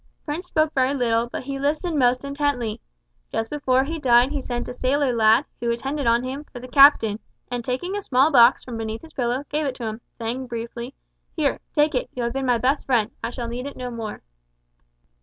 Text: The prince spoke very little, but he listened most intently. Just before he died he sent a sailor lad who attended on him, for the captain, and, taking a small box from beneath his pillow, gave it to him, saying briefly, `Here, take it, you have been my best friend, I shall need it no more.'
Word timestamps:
The 0.01 0.25
prince 0.31 0.47
spoke 0.47 0.73
very 0.73 0.95
little, 0.95 1.27
but 1.29 1.43
he 1.43 1.59
listened 1.59 1.99
most 1.99 2.25
intently. 2.25 2.81
Just 3.31 3.51
before 3.51 3.83
he 3.83 3.99
died 3.99 4.31
he 4.31 4.41
sent 4.41 4.67
a 4.67 4.73
sailor 4.73 5.13
lad 5.13 5.45
who 5.59 5.69
attended 5.69 6.07
on 6.07 6.23
him, 6.23 6.43
for 6.45 6.59
the 6.59 6.67
captain, 6.67 7.19
and, 7.51 7.63
taking 7.63 7.95
a 7.95 8.01
small 8.01 8.31
box 8.31 8.63
from 8.63 8.77
beneath 8.77 9.03
his 9.03 9.13
pillow, 9.13 9.43
gave 9.49 9.67
it 9.67 9.75
to 9.75 9.83
him, 9.85 10.01
saying 10.17 10.47
briefly, 10.47 10.95
`Here, 11.37 11.59
take 11.75 11.93
it, 11.93 12.09
you 12.15 12.23
have 12.23 12.33
been 12.33 12.47
my 12.47 12.57
best 12.57 12.87
friend, 12.87 13.11
I 13.23 13.29
shall 13.29 13.47
need 13.47 13.67
it 13.67 13.77
no 13.77 13.91
more.' 13.91 14.23